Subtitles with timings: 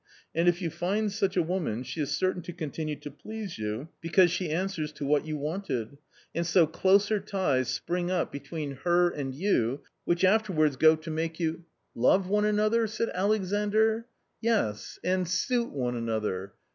[0.33, 3.87] And if you find such a woman she is certain to continue to please you,
[4.01, 5.99] because she answers to what you wanted.
[6.33, 11.39] And so closer ties spring up between her and you, which afterwards go to make
[11.39, 13.97] you" 76 A COMMON STORY i" Love one another?" said Alexandr.
[13.99, 14.03] ^
[14.41, 16.53] "Yes, and suit one another.